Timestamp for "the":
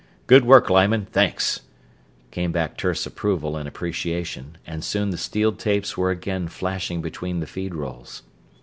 5.11-5.15, 7.39-7.45